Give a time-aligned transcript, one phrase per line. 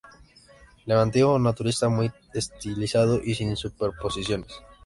[0.87, 4.51] Levantino naturalista muy estilizado y sin superposiciones.